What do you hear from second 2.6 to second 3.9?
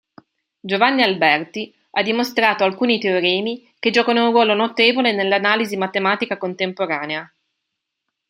alcuni teoremi